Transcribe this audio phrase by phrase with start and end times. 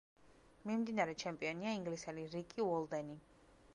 [0.69, 3.19] მიმდინარე ჩემპიონია ინგლისელი რიკი უოლდენი.